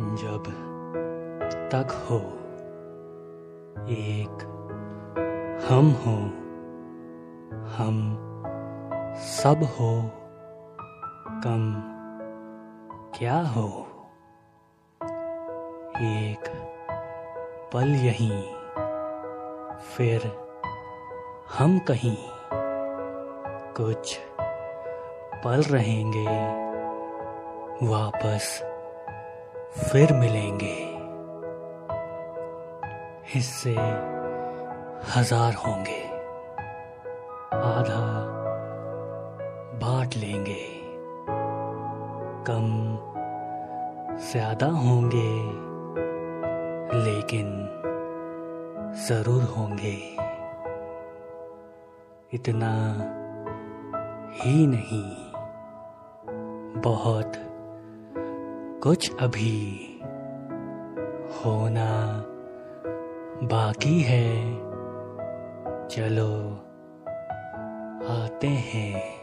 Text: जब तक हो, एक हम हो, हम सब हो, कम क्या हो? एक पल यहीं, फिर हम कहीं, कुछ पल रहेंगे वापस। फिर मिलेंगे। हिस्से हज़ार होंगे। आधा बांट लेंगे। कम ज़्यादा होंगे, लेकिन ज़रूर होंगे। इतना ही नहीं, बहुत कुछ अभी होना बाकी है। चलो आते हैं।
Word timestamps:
जब 0.00 0.44
तक 1.72 2.06
हो, 2.10 2.16
एक 3.88 4.46
हम 5.70 5.90
हो, 5.90 6.16
हम 7.76 8.16
सब 9.16 9.62
हो, 9.62 10.10
कम 11.44 11.82
क्या 13.18 13.40
हो? 13.40 13.86
एक 16.00 16.48
पल 17.72 17.88
यहीं, 17.88 18.42
फिर 19.78 20.20
हम 21.58 21.78
कहीं, 21.78 22.16
कुछ 23.76 24.20
पल 25.44 25.62
रहेंगे 25.62 26.26
वापस। 27.86 28.69
फिर 29.74 30.12
मिलेंगे। 30.12 30.76
हिस्से 33.26 33.74
हज़ार 35.14 35.54
होंगे। 35.54 36.00
आधा 37.56 38.02
बांट 39.78 40.16
लेंगे। 40.16 40.64
कम 42.46 42.66
ज़्यादा 44.30 44.66
होंगे, 44.66 45.30
लेकिन 47.04 47.52
ज़रूर 49.08 49.42
होंगे। 49.56 49.96
इतना 52.32 52.72
ही 54.34 54.66
नहीं, 54.66 55.04
बहुत 56.80 57.36
कुछ 58.82 59.16
अभी 59.20 60.00
होना 61.38 61.88
बाकी 63.42 64.00
है। 64.00 64.54
चलो 65.88 66.50
आते 68.12 68.48
हैं। 68.48 69.19